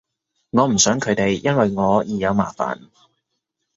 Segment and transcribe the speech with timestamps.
[0.49, 2.89] 我唔想佢哋因為我而有麻煩